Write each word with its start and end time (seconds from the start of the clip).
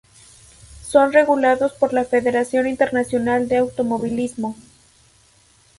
Son 0.81 1.11
regulados 1.13 1.73
por 1.73 1.93
la 1.93 2.05
Federación 2.05 2.65
Internacional 2.65 3.47
de 3.47 3.57
Automovilismo. 3.57 4.55